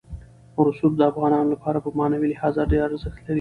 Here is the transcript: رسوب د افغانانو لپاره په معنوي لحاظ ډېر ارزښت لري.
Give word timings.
رسوب 0.65 0.93
د 0.97 1.01
افغانانو 1.11 1.51
لپاره 1.53 1.77
په 1.85 1.89
معنوي 1.97 2.27
لحاظ 2.33 2.53
ډېر 2.71 2.81
ارزښت 2.87 3.17
لري. 3.21 3.29